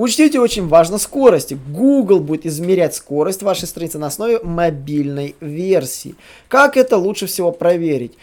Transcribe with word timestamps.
Учтите, 0.00 0.40
очень 0.40 0.66
важно 0.66 0.96
скорость. 0.96 1.52
Google 1.70 2.20
будет 2.20 2.46
измерять 2.46 2.94
скорость 2.94 3.42
вашей 3.42 3.68
страницы 3.68 3.98
на 3.98 4.06
основе 4.06 4.40
мобильной 4.42 5.36
версии. 5.42 6.14
Как 6.48 6.78
это 6.78 6.96
лучше 6.96 7.26
всего 7.26 7.52
проверить? 7.52 8.16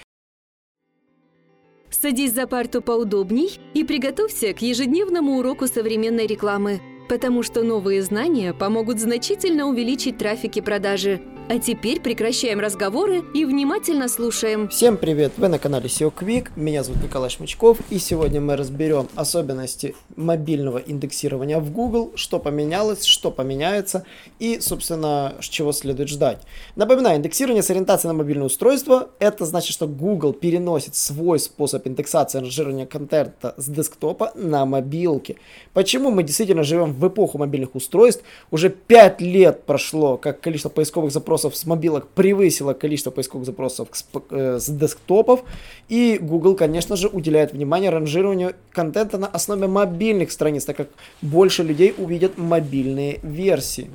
Садись 1.92 2.34
за 2.34 2.48
парту 2.48 2.82
поудобней 2.82 3.60
и 3.76 3.84
приготовься 3.84 4.54
к 4.54 4.64
ежедневному 4.64 5.38
уроку 5.38 5.68
современной 5.68 6.26
рекламы, 6.26 6.82
потому 7.10 7.44
что 7.44 7.62
новые 7.62 8.02
знания 8.02 8.56
помогут 8.56 9.00
значительно 9.00 9.68
увеличить 9.68 10.18
трафик 10.18 10.58
и 10.58 10.62
продажи– 10.62 11.22
а 11.50 11.60
теперь 11.60 12.02
прекращаем 12.02 12.60
разговоры 12.60 13.24
и 13.34 13.46
внимательно 13.46 14.10
слушаем. 14.10 14.68
Всем 14.68 14.98
привет! 14.98 15.32
Вы 15.38 15.48
на 15.48 15.60
канале 15.60 15.88
SEO 15.88 16.14
Quick, 16.14 16.50
меня 16.58 16.84
зовут 16.84 17.04
Николай 17.04 17.30
Шмычков, 17.30 17.80
и 17.90 18.00
сегодня 18.00 18.42
мы 18.42 18.58
разберем 18.58 19.08
особенности 19.16 19.96
мобильного 20.18 20.80
индексирования 20.80 21.60
в 21.60 21.72
Google, 21.72 22.12
что 22.16 22.40
поменялось, 22.40 23.06
что 23.06 23.32
поменяется 23.32 24.04
и, 24.40 24.60
собственно, 24.60 25.36
чего 25.40 25.72
следует 25.72 26.10
ждать. 26.10 26.40
Напоминаю, 26.76 27.18
индексирование 27.18 27.64
с 27.64 27.70
ориентацией 27.70 28.12
на 28.12 28.18
мобильное 28.18 28.48
устройство, 28.48 29.10
это 29.20 29.46
значит, 29.46 29.72
что 29.72 29.88
Google 29.88 30.34
переносит 30.34 30.96
свой 30.96 31.40
способ 31.40 31.88
индексации 31.88 32.40
ранжирования 32.40 32.86
контента 32.86 33.54
с 33.56 33.70
десктопа 33.70 34.34
на 34.36 34.66
мобилки. 34.66 35.38
Почему 35.74 36.12
мы 36.12 36.24
действительно 36.24 36.64
живем 36.64 36.94
в 36.94 37.08
эпоху 37.08 37.38
мобильных 37.38 37.76
устройств? 37.76 38.24
Уже 38.52 38.70
5 38.70 39.22
лет 39.22 39.64
прошло, 39.64 40.18
как 40.18 40.42
количество 40.42 40.70
поисковых 40.70 41.14
запросов 41.14 41.37
запросов 41.38 41.56
с 41.56 41.66
мобилок 41.66 42.08
превысило 42.08 42.74
количество 42.74 43.12
поисковых 43.12 43.46
запросов 43.46 43.88
э, 44.32 44.58
с 44.60 44.70
десктопов. 44.70 45.44
И 45.90 46.18
Google, 46.22 46.56
конечно 46.56 46.96
же, 46.96 47.08
уделяет 47.08 47.54
внимание 47.54 47.90
ранжированию 47.90 48.54
контента 48.72 49.18
на 49.18 49.28
основе 49.28 49.68
мобильных 49.68 50.32
страниц, 50.32 50.66
так 50.66 50.78
как 50.78 50.88
больше 51.22 51.64
людей 51.64 51.94
увидят 51.98 52.38
мобильные 52.38 53.20
версии. 53.24 53.90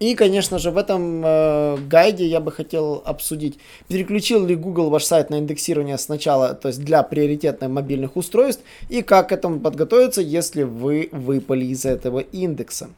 И, 0.00 0.14
конечно 0.14 0.58
же, 0.58 0.70
в 0.70 0.76
этом 0.76 1.22
э, 1.24 1.76
гайде 1.88 2.26
я 2.26 2.40
бы 2.40 2.52
хотел 2.52 3.02
обсудить, 3.06 3.58
переключил 3.88 4.46
ли 4.46 4.56
Google 4.56 4.90
ваш 4.90 5.04
сайт 5.04 5.30
на 5.30 5.38
индексирование 5.38 5.98
сначала, 5.98 6.54
то 6.54 6.68
есть 6.68 6.84
для 6.84 7.02
приоритетных 7.02 7.70
мобильных 7.70 8.16
устройств, 8.16 8.62
и 8.90 9.02
как 9.02 9.28
к 9.28 9.32
этому 9.32 9.60
подготовиться, 9.60 10.20
если 10.20 10.64
вы 10.64 11.08
выпали 11.12 11.64
из 11.66 11.84
этого 11.84 12.20
индекса. 12.20 12.88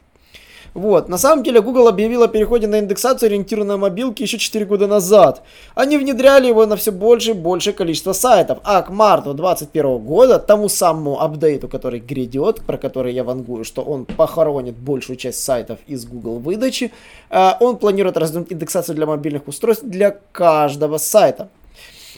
Вот. 0.73 1.09
На 1.09 1.17
самом 1.17 1.43
деле 1.43 1.61
Google 1.61 1.87
объявил 1.87 2.23
о 2.23 2.27
переходе 2.27 2.67
на 2.67 2.79
индексацию, 2.79 3.27
ориентированную 3.27 3.77
на 3.77 3.81
мобилки, 3.81 4.23
еще 4.23 4.37
4 4.37 4.65
года 4.65 4.87
назад. 4.87 5.43
Они 5.75 5.97
внедряли 5.97 6.47
его 6.47 6.65
на 6.65 6.75
все 6.75 6.91
больше 6.91 7.31
и 7.31 7.33
большее 7.33 7.73
количество 7.73 8.13
сайтов. 8.13 8.59
А 8.63 8.81
к 8.81 8.89
марту 8.89 9.33
2021 9.33 9.97
года, 9.99 10.39
тому 10.39 10.69
самому 10.69 11.21
апдейту, 11.21 11.67
который 11.67 11.99
грядет, 11.99 12.61
про 12.61 12.77
который 12.77 13.13
я 13.13 13.23
вангую, 13.23 13.63
что 13.63 13.81
он 13.81 14.05
похоронит 14.05 14.75
большую 14.75 15.17
часть 15.17 15.43
сайтов 15.43 15.79
из 15.87 16.05
Google 16.05 16.39
выдачи, 16.39 16.91
э, 17.29 17.51
он 17.59 17.77
планирует 17.77 18.17
развернуть 18.17 18.51
индексацию 18.51 18.95
для 18.95 19.05
мобильных 19.05 19.47
устройств 19.47 19.85
для 19.85 20.17
каждого 20.31 20.97
сайта. 20.97 21.49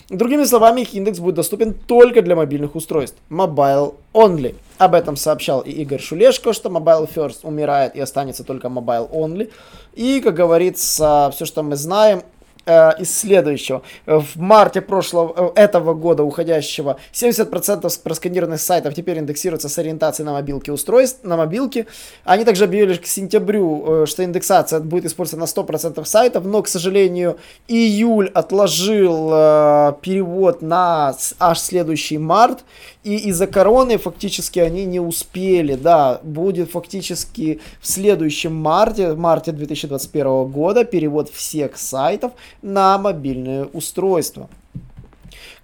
Другими 0.10 0.44
словами, 0.46 0.82
их 0.82 0.94
индекс 0.96 1.20
будет 1.20 1.36
доступен 1.36 1.74
только 1.74 2.22
для 2.22 2.36
мобильных 2.36 2.76
устройств. 2.76 3.18
Mobile 3.30 3.94
only. 4.14 4.56
Об 4.80 4.96
этом 4.96 5.18
сообщал 5.18 5.60
и 5.60 5.72
Игорь 5.72 6.00
Шулешко, 6.00 6.54
что 6.54 6.70
Mobile 6.70 7.10
First 7.14 7.40
умирает 7.44 7.98
и 7.98 8.00
останется 8.00 8.46
только 8.46 8.70
Mobile 8.70 9.12
only. 9.12 9.52
И, 9.94 10.22
как 10.22 10.36
говорится, 10.36 11.30
все, 11.34 11.44
что 11.44 11.64
мы 11.64 11.76
знаем, 11.76 12.24
э, 12.70 13.02
из 13.02 13.18
следующего. 13.18 13.82
В 14.06 14.36
марте 14.36 14.82
прошлого, 14.82 15.52
э, 15.56 15.62
этого 15.62 15.94
года 15.94 16.24
уходящего 16.24 16.98
70% 17.14 18.04
просканированных 18.04 18.62
сайтов 18.62 18.94
теперь 18.94 19.18
индексируются 19.18 19.70
с 19.70 19.78
ориентацией 19.78 20.26
на 20.26 20.34
мобилки 20.34 20.70
устройств, 20.70 21.24
на 21.24 21.38
мобилки. 21.38 21.88
Они 22.24 22.46
также 22.46 22.66
объявили 22.66 22.96
к 22.96 23.06
сентябрю, 23.06 24.04
э, 24.04 24.06
что 24.06 24.24
индексация 24.24 24.80
будет 24.80 25.06
использована 25.06 25.46
на 25.46 25.48
100% 25.48 26.06
сайтов, 26.06 26.46
но, 26.46 26.62
к 26.62 26.68
сожалению, 26.68 27.38
июль 27.68 28.30
отложил 28.34 29.30
э, 29.34 29.94
перевод 30.02 30.62
на 30.62 31.14
аж 31.40 31.60
следующий 31.60 32.18
март, 32.18 32.64
и 33.04 33.16
из-за 33.30 33.48
короны 33.48 33.98
фактически 33.98 34.60
они 34.60 34.86
не 34.86 35.00
успели, 35.00 35.76
да, 35.76 36.20
будет 36.24 36.72
фактически 36.72 37.62
в 37.82 37.88
следующем 37.88 38.56
марте, 38.56 39.14
марте 39.14 39.52
2021 39.52 40.46
года 40.46 40.84
перевод 40.84 41.30
всех 41.30 41.78
сайтов 41.78 42.34
на 42.62 42.98
мобильное 42.98 43.66
устройство. 43.66 44.50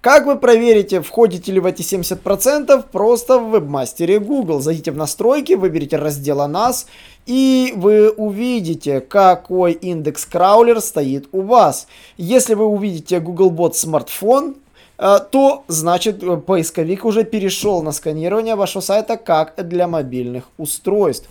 Как 0.05 0.27
вы 0.27 0.35
проверите, 0.35 1.01
входите 1.01 1.51
ли 1.51 1.59
в 1.59 1.65
эти 1.65 1.81
70%? 1.81 2.85
Просто 2.91 3.39
в 3.39 3.49
вебмастере 3.49 4.19
Google. 4.19 4.59
Зайдите 4.59 4.91
в 4.91 4.97
настройки, 4.97 5.53
выберите 5.53 5.97
раздел 5.97 6.41
«О 6.41 6.47
нас», 6.47 6.85
и 7.25 7.73
вы 7.75 8.11
увидите, 8.11 9.01
какой 9.01 9.71
индекс 9.71 10.27
краулер 10.27 10.79
стоит 10.79 11.27
у 11.31 11.41
вас. 11.41 11.87
Если 12.17 12.53
вы 12.53 12.67
увидите 12.67 13.17
Googlebot 13.17 13.73
смартфон, 13.73 14.57
э, 14.99 15.17
то 15.31 15.63
значит 15.67 16.21
э, 16.21 16.37
поисковик 16.37 17.03
уже 17.03 17.23
перешел 17.23 17.81
на 17.81 17.91
сканирование 17.91 18.53
вашего 18.53 18.81
сайта 18.81 19.17
как 19.17 19.55
для 19.67 19.87
мобильных 19.87 20.43
устройств. 20.59 21.27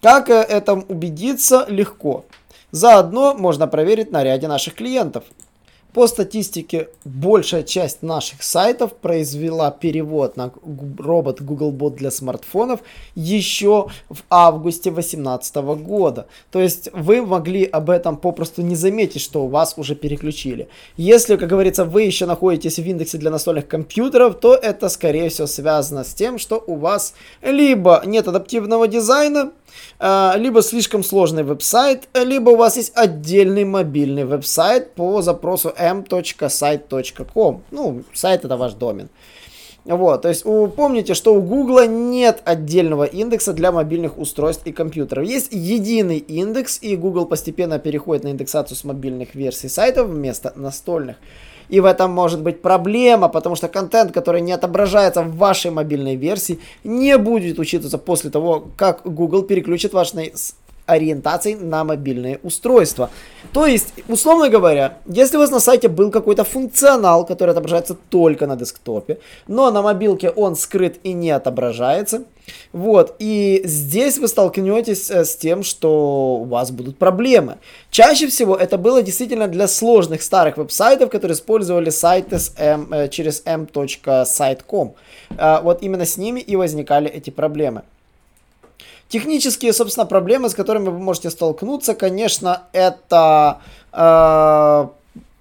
Как 0.00 0.30
э, 0.30 0.40
этом 0.40 0.86
убедиться? 0.88 1.66
Легко. 1.68 2.24
Заодно 2.70 3.34
можно 3.34 3.66
проверить 3.66 4.12
на 4.12 4.22
ряде 4.22 4.48
наших 4.48 4.74
клиентов. 4.74 5.24
По 5.92 6.06
статистике, 6.06 6.88
большая 7.04 7.64
часть 7.64 8.02
наших 8.02 8.44
сайтов 8.44 8.94
произвела 8.94 9.72
перевод 9.72 10.36
на 10.36 10.52
робот 10.98 11.40
Googlebot 11.40 11.96
для 11.96 12.12
смартфонов 12.12 12.80
еще 13.16 13.88
в 14.08 14.22
августе 14.30 14.90
2018 14.90 15.56
года. 15.82 16.28
То 16.52 16.60
есть 16.60 16.90
вы 16.92 17.22
могли 17.26 17.64
об 17.64 17.90
этом 17.90 18.16
попросту 18.16 18.62
не 18.62 18.76
заметить, 18.76 19.20
что 19.20 19.44
у 19.44 19.48
вас 19.48 19.74
уже 19.76 19.96
переключили. 19.96 20.68
Если, 20.96 21.34
как 21.34 21.48
говорится, 21.48 21.84
вы 21.84 22.02
еще 22.02 22.24
находитесь 22.24 22.78
в 22.78 22.84
индексе 22.84 23.18
для 23.18 23.32
настольных 23.32 23.66
компьютеров, 23.66 24.38
то 24.38 24.54
это, 24.54 24.88
скорее 24.88 25.28
всего, 25.28 25.48
связано 25.48 26.04
с 26.04 26.14
тем, 26.14 26.38
что 26.38 26.62
у 26.64 26.76
вас 26.76 27.14
либо 27.42 28.00
нет 28.06 28.28
адаптивного 28.28 28.86
дизайна, 28.86 29.50
либо 30.00 30.62
слишком 30.62 31.02
сложный 31.04 31.42
веб-сайт, 31.42 32.08
либо 32.14 32.50
у 32.50 32.56
вас 32.56 32.76
есть 32.76 32.92
отдельный 32.94 33.64
мобильный 33.64 34.24
веб-сайт 34.24 34.94
по 34.94 35.22
запросу 35.22 35.72
m.site.com. 35.76 37.62
Ну, 37.70 38.02
сайт 38.12 38.44
это 38.44 38.56
ваш 38.56 38.74
домен. 38.74 39.08
Вот, 39.86 40.22
то 40.22 40.28
есть 40.28 40.44
помните, 40.44 41.14
что 41.14 41.34
у 41.34 41.40
Google 41.40 41.86
нет 41.86 42.42
отдельного 42.44 43.04
индекса 43.04 43.54
для 43.54 43.72
мобильных 43.72 44.18
устройств 44.18 44.66
и 44.66 44.72
компьютеров. 44.72 45.24
Есть 45.26 45.52
единый 45.52 46.18
индекс, 46.18 46.78
и 46.82 46.96
Google 46.96 47.24
постепенно 47.24 47.78
переходит 47.78 48.24
на 48.24 48.28
индексацию 48.28 48.76
с 48.76 48.84
мобильных 48.84 49.34
версий 49.34 49.70
сайтов 49.70 50.08
вместо 50.08 50.52
настольных. 50.54 51.16
И 51.70 51.80
в 51.80 51.84
этом 51.84 52.10
может 52.10 52.42
быть 52.42 52.60
проблема, 52.62 53.28
потому 53.28 53.56
что 53.56 53.68
контент, 53.68 54.12
который 54.12 54.40
не 54.40 54.52
отображается 54.52 55.22
в 55.22 55.36
вашей 55.36 55.70
мобильной 55.70 56.16
версии, 56.16 56.58
не 56.84 57.16
будет 57.16 57.58
учитываться 57.58 57.98
после 57.98 58.30
того, 58.30 58.66
как 58.76 59.02
Google 59.04 59.42
переключит 59.42 59.92
ваш 59.92 60.12
ориентацией 60.90 61.56
на 61.56 61.84
мобильные 61.84 62.40
устройства. 62.42 63.10
То 63.52 63.66
есть, 63.66 63.94
условно 64.08 64.48
говоря, 64.48 64.98
если 65.06 65.36
у 65.36 65.40
вас 65.40 65.50
на 65.50 65.60
сайте 65.60 65.88
был 65.88 66.10
какой-то 66.10 66.44
функционал, 66.44 67.26
который 67.26 67.50
отображается 67.50 67.96
только 68.10 68.46
на 68.46 68.56
десктопе, 68.56 69.18
но 69.48 69.70
на 69.70 69.82
мобилке 69.82 70.30
он 70.30 70.56
скрыт 70.56 70.98
и 71.02 71.12
не 71.12 71.30
отображается, 71.30 72.24
вот, 72.72 73.16
и 73.18 73.62
здесь 73.64 74.18
вы 74.18 74.28
столкнетесь 74.28 75.10
э, 75.10 75.24
с 75.24 75.36
тем, 75.36 75.62
что 75.62 76.38
у 76.40 76.44
вас 76.44 76.70
будут 76.70 76.98
проблемы. 76.98 77.58
Чаще 77.90 78.26
всего 78.26 78.56
это 78.56 78.78
было 78.78 79.02
действительно 79.02 79.48
для 79.48 79.68
сложных 79.68 80.22
старых 80.22 80.56
веб-сайтов, 80.56 81.10
которые 81.10 81.34
использовали 81.34 81.90
сайты 81.90 82.38
с 82.38 82.52
m, 82.56 82.92
э, 82.92 83.08
через 83.08 83.42
m.site.com. 83.44 84.94
А, 85.38 85.60
вот 85.60 85.82
именно 85.82 86.04
с 86.04 86.16
ними 86.16 86.40
и 86.40 86.56
возникали 86.56 87.08
эти 87.08 87.30
проблемы. 87.30 87.82
Технические, 89.10 89.72
собственно, 89.72 90.06
проблемы, 90.06 90.48
с 90.48 90.54
которыми 90.54 90.88
вы 90.88 90.98
можете 91.00 91.30
столкнуться, 91.30 91.94
конечно, 91.94 92.62
это 92.72 93.58
э, 93.92 94.86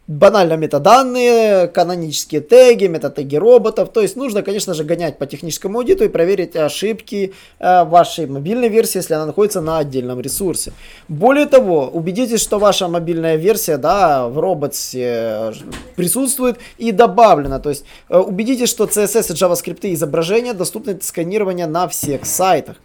банально 0.07 0.53
метаданные, 0.53 1.67
канонические 1.67 2.41
теги, 2.41 2.87
метатеги 2.87 3.35
роботов. 3.35 3.89
То 3.93 4.01
есть 4.01 4.15
нужно, 4.15 4.41
конечно 4.41 4.73
же, 4.73 4.83
гонять 4.83 5.19
по 5.19 5.27
техническому 5.27 5.77
аудиту 5.77 6.03
и 6.03 6.07
проверить 6.07 6.55
ошибки 6.55 7.35
э, 7.59 7.83
вашей 7.83 8.25
мобильной 8.25 8.69
версии, 8.69 8.97
если 8.97 9.13
она 9.13 9.27
находится 9.27 9.61
на 9.61 9.77
отдельном 9.77 10.19
ресурсе. 10.19 10.73
Более 11.07 11.45
того, 11.45 11.91
убедитесь, 11.93 12.41
что 12.41 12.57
ваша 12.57 12.87
мобильная 12.87 13.35
версия 13.35 13.77
да, 13.77 14.27
в 14.27 14.39
роботе 14.39 15.53
присутствует 15.95 16.57
и 16.79 16.91
добавлена. 16.91 17.59
То 17.59 17.69
есть 17.69 17.85
э, 18.09 18.17
убедитесь, 18.17 18.69
что 18.69 18.85
CSS 18.85 19.31
и 19.31 19.35
JavaScript 19.35 19.93
изображения 19.93 20.53
доступны 20.53 20.95
для 20.95 21.03
сканирования 21.03 21.67
на 21.67 21.87
всех 21.87 22.25
сайтах. 22.25 22.77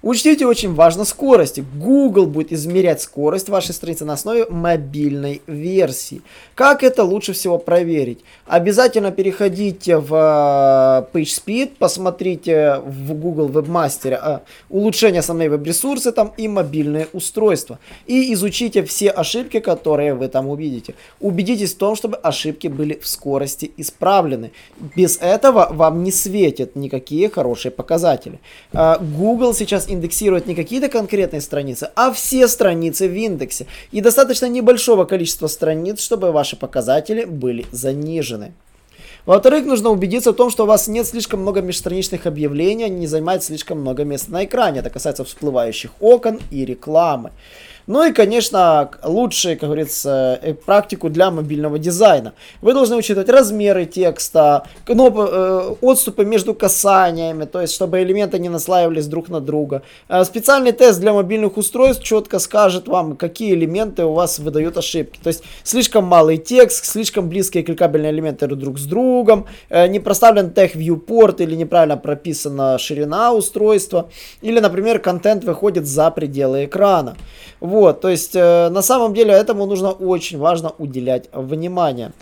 Учтите, 0.00 0.46
очень 0.46 0.74
важно 0.74 1.04
скорость. 1.04 1.60
Google 1.74 2.26
будет 2.26 2.52
измерять 2.52 3.02
скорость 3.02 3.48
вашей 3.48 3.74
страницы 3.74 4.04
на 4.04 4.12
основе 4.12 4.46
мобильной 4.48 5.42
версии. 5.48 6.22
Как 6.54 6.84
это 6.84 7.02
лучше 7.02 7.32
всего 7.32 7.58
проверить? 7.58 8.20
Обязательно 8.46 9.10
переходите 9.10 9.98
в 9.98 10.14
э, 10.14 11.16
PageSpeed, 11.16 11.72
посмотрите 11.78 12.80
в 12.86 13.12
Google 13.14 13.48
Webmaster 13.48 14.20
э, 14.22 14.38
улучшение 14.70 15.18
основные 15.18 15.50
веб-ресурсы 15.50 16.12
там 16.12 16.32
и 16.36 16.46
мобильные 16.46 17.08
устройства. 17.12 17.80
И 18.06 18.32
изучите 18.34 18.84
все 18.84 19.10
ошибки, 19.10 19.58
которые 19.58 20.14
вы 20.14 20.28
там 20.28 20.48
увидите. 20.48 20.94
Убедитесь 21.18 21.74
в 21.74 21.78
том, 21.78 21.96
чтобы 21.96 22.16
ошибки 22.18 22.68
были 22.68 23.00
в 23.02 23.08
скорости 23.08 23.72
исправлены. 23.76 24.52
Без 24.94 25.18
этого 25.18 25.66
вам 25.72 26.04
не 26.04 26.12
светят 26.12 26.76
никакие 26.76 27.28
хорошие 27.28 27.72
показатели. 27.72 28.38
Э, 28.72 28.98
Google 29.00 29.54
сейчас 29.54 29.87
индексирует 29.88 30.46
не 30.46 30.54
какие-то 30.54 30.88
конкретные 30.88 31.40
страницы, 31.40 31.90
а 31.94 32.12
все 32.12 32.48
страницы 32.48 33.08
в 33.08 33.14
индексе. 33.14 33.66
И 33.90 34.00
достаточно 34.00 34.46
небольшого 34.46 35.04
количества 35.04 35.46
страниц, 35.46 36.00
чтобы 36.00 36.32
ваши 36.32 36.56
показатели 36.56 37.24
были 37.24 37.66
занижены. 37.72 38.52
Во-вторых, 39.26 39.66
нужно 39.66 39.90
убедиться 39.90 40.32
в 40.32 40.36
том, 40.36 40.50
что 40.50 40.64
у 40.64 40.66
вас 40.66 40.88
нет 40.88 41.06
слишком 41.06 41.40
много 41.40 41.60
межстраничных 41.60 42.26
объявлений, 42.26 42.84
они 42.84 43.00
не 43.00 43.06
занимают 43.06 43.44
слишком 43.44 43.80
много 43.80 44.04
места 44.04 44.32
на 44.32 44.44
экране. 44.44 44.80
Это 44.80 44.88
касается 44.90 45.24
всплывающих 45.24 45.90
окон 46.00 46.40
и 46.50 46.64
рекламы. 46.64 47.32
Ну 47.88 48.06
и, 48.06 48.12
конечно, 48.12 48.90
лучшую, 49.02 49.58
как 49.58 49.70
говорится, 49.70 50.38
э, 50.42 50.52
практику 50.52 51.08
для 51.08 51.30
мобильного 51.30 51.78
дизайна. 51.78 52.34
Вы 52.60 52.74
должны 52.74 52.96
учитывать 52.96 53.30
размеры 53.30 53.86
текста, 53.86 54.66
кноп, 54.84 55.14
э, 55.16 55.74
отступы 55.80 56.26
между 56.26 56.52
касаниями, 56.52 57.46
то 57.46 57.62
есть, 57.62 57.72
чтобы 57.72 58.02
элементы 58.02 58.38
не 58.38 58.50
наслаивались 58.50 59.06
друг 59.06 59.30
на 59.30 59.40
друга. 59.40 59.80
Э, 60.10 60.22
специальный 60.24 60.72
тест 60.72 61.00
для 61.00 61.14
мобильных 61.14 61.56
устройств 61.56 62.04
четко 62.04 62.40
скажет 62.40 62.88
вам, 62.88 63.16
какие 63.16 63.54
элементы 63.54 64.04
у 64.04 64.12
вас 64.12 64.38
выдают 64.38 64.76
ошибки. 64.76 65.18
То 65.22 65.28
есть, 65.28 65.42
слишком 65.62 66.04
малый 66.04 66.36
текст, 66.36 66.84
слишком 66.84 67.30
близкие 67.30 67.62
кликабельные 67.62 68.12
элементы 68.12 68.46
друг 68.48 68.78
с 68.78 68.84
другом, 68.84 69.46
не 69.70 69.98
проставлен 69.98 70.50
тег 70.50 70.76
viewport 70.76 71.36
или 71.42 71.54
неправильно 71.54 71.96
прописана 71.96 72.76
ширина 72.76 73.32
устройства, 73.32 74.10
или, 74.42 74.60
например, 74.60 74.98
контент 74.98 75.44
выходит 75.44 75.86
за 75.86 76.10
пределы 76.10 76.66
экрана. 76.66 77.16
Вот. 77.60 77.77
Вот, 77.78 78.00
то 78.00 78.08
есть 78.08 78.34
э, 78.34 78.68
на 78.70 78.82
самом 78.82 79.14
деле 79.14 79.32
этому 79.32 79.64
нужно 79.64 79.92
очень 79.92 80.36
важно 80.36 80.72
уделять 80.78 81.28
внимание. 81.32 82.12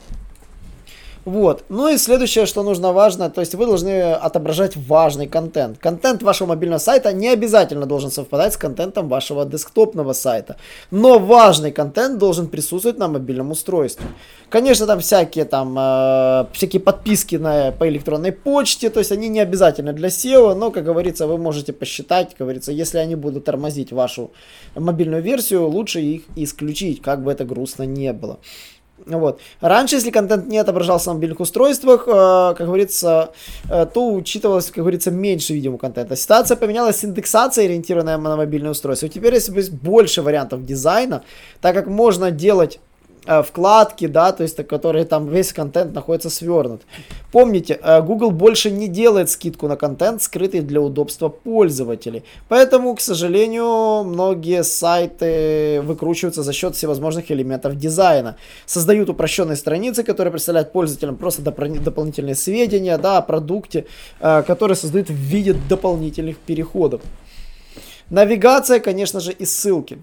Вот. 1.27 1.65
Ну 1.69 1.89
и 1.89 1.99
следующее, 1.99 2.47
что 2.47 2.63
нужно 2.63 2.93
важно, 2.93 3.31
то 3.31 3.41
есть 3.41 3.57
вы 3.57 3.67
должны 3.67 4.13
отображать 4.13 4.77
важный 4.77 5.27
контент. 5.27 5.77
Контент 5.77 6.23
вашего 6.23 6.47
мобильного 6.47 6.79
сайта 6.79 7.13
не 7.13 7.29
обязательно 7.29 7.85
должен 7.85 8.13
совпадать 8.13 8.53
с 8.53 8.57
контентом 8.57 9.09
вашего 9.09 9.45
десктопного 9.45 10.13
сайта. 10.13 10.57
Но 10.93 11.19
важный 11.19 11.73
контент 11.73 12.19
должен 12.19 12.47
присутствовать 12.47 12.99
на 12.99 13.09
мобильном 13.09 13.51
устройстве. 13.51 14.07
Конечно, 14.49 14.87
там 14.87 15.01
всякие 15.01 15.47
там 15.47 15.77
э, 15.77 16.47
всякие 16.53 16.79
подписки 16.79 17.35
на, 17.35 17.73
по 17.73 17.89
электронной 17.89 18.31
почте, 18.31 18.89
то 18.89 19.01
есть 19.01 19.11
они 19.11 19.29
не 19.29 19.41
обязательно 19.41 19.93
для 19.93 20.11
SEO, 20.11 20.55
но, 20.55 20.71
как 20.71 20.85
говорится, 20.85 21.27
вы 21.27 21.39
можете 21.39 21.73
посчитать, 21.73 22.37
как 22.37 22.47
говорится, 22.47 22.71
если 22.71 22.99
они 22.99 23.17
будут 23.17 23.47
тормозить 23.47 23.91
вашу 23.91 24.31
мобильную 24.77 25.23
версию, 25.23 25.67
лучше 25.67 26.01
их 26.01 26.23
исключить, 26.37 27.03
как 27.03 27.25
бы 27.25 27.33
это 27.33 27.45
грустно 27.45 27.83
не 27.83 28.13
было. 28.13 28.39
Вот. 29.05 29.41
Раньше, 29.61 29.97
если 29.97 30.11
контент 30.11 30.49
не 30.49 30.59
отображался 30.59 31.09
на 31.09 31.15
мобильных 31.15 31.41
устройствах, 31.41 32.09
э, 32.09 32.55
как 32.57 32.67
говорится, 32.67 33.31
э, 33.71 33.87
то 33.87 34.13
учитывалось, 34.13 34.67
как 34.67 34.79
говорится, 34.79 35.11
меньше 35.11 35.55
видеоконтента. 35.55 36.17
Ситуация 36.17 36.57
поменялась 36.57 36.97
с 36.97 37.05
индексацией, 37.05 37.67
ориентированной 37.67 38.19
на 38.19 38.37
мобильное 38.37 38.71
устройство. 38.71 39.09
Теперь, 39.09 39.35
если 39.35 39.55
есть 39.57 39.73
больше 39.73 40.23
вариантов 40.23 40.65
дизайна, 40.65 41.23
так 41.61 41.75
как 41.75 41.87
можно 41.87 42.31
делать 42.31 42.81
вкладки, 43.43 44.07
да, 44.07 44.33
то 44.33 44.43
есть, 44.43 44.57
которые 44.67 45.05
там 45.05 45.29
весь 45.29 45.53
контент 45.53 45.95
находится 45.95 46.31
свернут. 46.31 46.83
Помните, 47.33 47.79
э, 47.83 48.03
Google 48.03 48.31
больше 48.31 48.71
не 48.71 48.89
делает 48.89 49.29
скидку 49.31 49.69
на 49.69 49.77
контент, 49.77 50.23
скрытый 50.23 50.61
для 50.61 50.81
удобства 50.81 51.29
пользователей. 51.29 52.23
Поэтому, 52.49 52.95
к 52.95 53.01
сожалению, 53.01 54.05
многие 54.05 54.63
сайты 54.63 55.83
выкручиваются 55.83 56.43
за 56.43 56.53
счет 56.53 56.75
всевозможных 56.75 57.31
элементов 57.31 57.77
дизайна. 57.77 58.37
Создают 58.67 59.11
упрощенные 59.11 59.57
страницы, 59.57 60.03
которые 60.03 60.31
представляют 60.31 60.73
пользователям 60.73 61.17
просто 61.17 61.43
дополнительные 61.43 62.35
сведения, 62.35 62.99
да, 62.99 63.19
о 63.19 63.23
продукте, 63.23 63.85
э, 64.21 64.43
которые 64.47 64.77
создают 64.77 65.11
в 65.11 65.15
виде 65.15 65.55
дополнительных 65.69 66.39
переходов. 66.39 67.01
Навигация, 68.11 68.81
конечно 68.81 69.21
же, 69.21 69.33
и 69.33 69.45
ссылки 69.45 69.99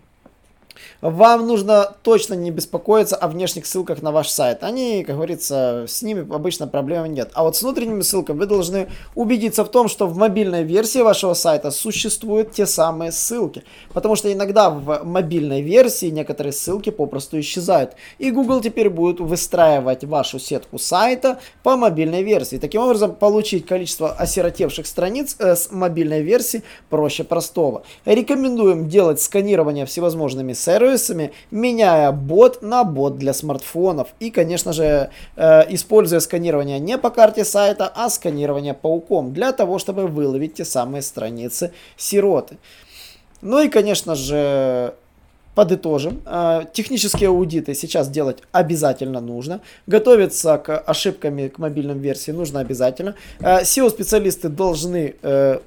вам 1.04 1.48
нужно 1.48 1.94
точно 2.02 2.34
не 2.34 2.50
беспокоиться 2.50 3.18
о 3.18 3.28
внешних 3.28 3.66
ссылках 3.66 4.02
на 4.02 4.14
ваш 4.14 4.30
сайт. 4.30 4.64
Они, 4.64 5.04
как 5.04 5.18
говорится, 5.18 5.84
с 5.86 6.02
ними 6.02 6.22
обычно 6.34 6.66
проблем 6.66 7.06
нет. 7.08 7.30
А 7.34 7.44
вот 7.44 7.58
с 7.58 7.62
внутренними 7.62 8.00
ссылками 8.00 8.38
вы 8.38 8.46
должны 8.46 8.88
убедиться 9.14 9.66
в 9.66 9.70
том, 9.70 9.90
что 9.90 10.08
в 10.08 10.16
мобильной 10.16 10.64
версии 10.64 11.00
вашего 11.00 11.34
сайта 11.34 11.72
существуют 11.72 12.54
те 12.54 12.66
самые 12.66 13.12
ссылки. 13.12 13.66
Потому 13.92 14.16
что 14.16 14.32
иногда 14.32 14.70
в 14.70 15.04
мобильной 15.04 15.62
версии 15.62 16.06
некоторые 16.06 16.54
ссылки 16.54 16.90
попросту 16.90 17.38
исчезают. 17.38 17.96
И 18.18 18.32
Google 18.32 18.62
теперь 18.62 18.90
будет 18.90 19.20
выстраивать 19.20 20.06
вашу 20.06 20.40
сетку 20.40 20.80
сайта 20.80 21.40
по 21.64 21.76
мобильной 21.76 22.24
версии. 22.24 22.56
Таким 22.56 22.82
образом, 22.82 23.14
получить 23.14 23.66
количество 23.66 24.14
осиротевших 24.14 24.88
страниц 24.88 25.36
э, 25.40 25.58
с 25.58 25.70
мобильной 25.70 26.22
версии 26.22 26.64
проще 26.90 27.26
простого. 27.26 27.84
Рекомендуем 28.06 28.88
делать 28.88 29.22
сканирование 29.22 29.86
всевозможными 29.86 30.54
сервисами 30.54 30.93
сервисами, 30.98 31.31
меняя 31.51 32.12
бот 32.12 32.62
на 32.62 32.84
бот 32.84 33.18
для 33.18 33.34
смартфонов. 33.34 34.07
И, 34.22 34.30
конечно 34.30 34.74
же, 34.74 35.10
э, 35.36 35.74
используя 35.74 36.19
сканирование 36.19 36.80
не 36.80 36.98
по 36.98 37.10
карте 37.10 37.45
сайта, 37.45 37.92
а 37.95 38.10
сканирование 38.10 38.74
пауком, 38.74 39.34
для 39.34 39.51
того, 39.51 39.80
чтобы 39.80 40.07
выловить 40.07 40.56
те 40.56 40.66
самые 40.66 41.01
страницы 41.01 41.72
сироты. 41.98 42.57
Ну 43.42 43.62
и, 43.62 43.69
конечно 43.69 44.16
же, 44.16 44.94
Подытожим. 45.56 46.19
Э, 46.25 46.63
технические 46.74 47.30
аудиты 47.30 47.75
сейчас 47.75 48.10
делать 48.10 48.38
обязательно 48.51 49.22
нужно. 49.22 49.60
Готовиться 49.86 50.57
к 50.57 50.80
ошибкам 50.80 51.50
к 51.50 51.60
мобильным 51.60 52.00
версиям 52.00 52.38
нужно 52.38 52.60
обязательно. 52.60 53.13
Э, 53.40 53.62
SEO-специалисты 53.62 54.50
должны 54.50 55.13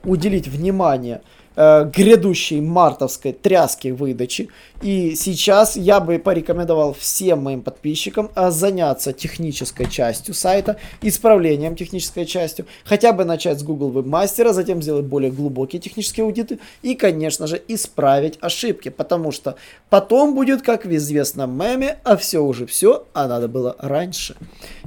уделить 0.04 0.48
внимание 0.48 1.20
грядущей 1.56 2.60
мартовской 2.60 3.32
тряски 3.32 3.88
выдачи. 3.88 4.48
И 4.82 5.14
сейчас 5.14 5.76
я 5.76 6.00
бы 6.00 6.18
порекомендовал 6.18 6.92
всем 6.92 7.42
моим 7.42 7.62
подписчикам 7.62 8.30
э, 8.34 8.50
заняться 8.50 9.12
технической 9.12 9.88
частью 9.88 10.34
сайта, 10.34 10.76
исправлением 11.00 11.76
технической 11.76 12.26
частью, 12.26 12.66
хотя 12.84 13.12
бы 13.12 13.24
начать 13.24 13.58
с 13.58 13.62
Google 13.62 13.90
Webmaster, 13.90 14.52
затем 14.52 14.82
сделать 14.82 15.06
более 15.06 15.30
глубокие 15.30 15.80
технические 15.80 16.24
аудиты 16.24 16.58
и, 16.82 16.94
конечно 16.94 17.46
же, 17.46 17.62
исправить 17.68 18.38
ошибки, 18.42 18.90
потому 18.90 19.32
что 19.32 19.56
потом 19.88 20.34
будет, 20.34 20.60
как 20.60 20.84
в 20.84 20.94
известном 20.94 21.58
меме, 21.58 21.98
а 22.04 22.16
все 22.16 22.40
уже 22.40 22.66
все, 22.66 23.06
а 23.14 23.26
надо 23.26 23.48
было 23.48 23.76
раньше. 23.78 24.36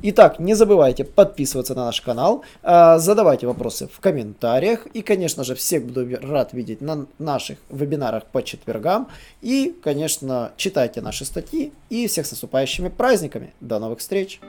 Итак, 0.04 0.40
не 0.40 0.54
забывайте 0.54 1.04
подписываться 1.04 1.74
на 1.74 1.86
наш 1.86 2.00
канал, 2.02 2.44
э, 2.62 3.00
задавайте 3.00 3.48
вопросы 3.48 3.90
в 3.92 4.00
комментариях 4.00 4.86
и, 4.94 5.02
конечно 5.02 5.44
же, 5.44 5.56
всех 5.56 5.86
буду 5.86 6.08
рад 6.22 6.54
видеть 6.60 6.82
на 6.82 7.08
наших 7.18 7.58
вебинарах 7.70 8.26
по 8.26 8.44
четвергам. 8.44 9.08
И, 9.42 9.76
конечно, 9.82 10.52
читайте 10.58 11.02
наши 11.02 11.24
статьи 11.26 11.72
и 11.90 12.08
всех 12.08 12.26
с 12.26 12.32
наступающими 12.32 12.90
праздниками. 12.90 13.54
До 13.62 13.80
новых 13.80 14.00
встреч! 14.00 14.42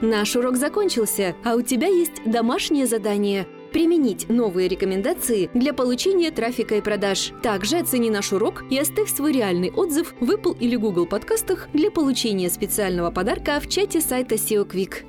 Наш 0.00 0.36
урок 0.36 0.56
закончился, 0.56 1.34
а 1.44 1.56
у 1.56 1.62
тебя 1.62 1.88
есть 1.88 2.22
домашнее 2.24 2.86
задание– 2.86 3.46
применить 3.72 4.30
новые 4.30 4.66
рекомендации 4.68 5.50
для 5.52 5.74
получения 5.74 6.30
трафика 6.30 6.76
и 6.76 6.80
продаж. 6.80 7.32
Также 7.42 7.78
оцени 7.78 8.08
наш 8.08 8.32
урок 8.32 8.64
и 8.70 8.78
оставь 8.78 9.14
свой 9.14 9.32
реальный 9.32 9.70
отзыв 9.70 10.14
в 10.20 10.30
Apple 10.30 10.56
или 10.58 10.76
Google 10.76 11.06
подкастах 11.06 11.68
для 11.74 11.90
получения 11.90 12.48
специального 12.48 13.10
подарка 13.10 13.60
в 13.60 13.68
чате 13.68 14.00
сайта 14.00 14.36
SEO 14.36 14.66
Quick. 14.66 15.04